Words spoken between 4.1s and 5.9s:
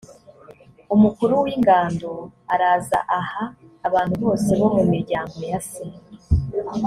bose bo mu miryango ya se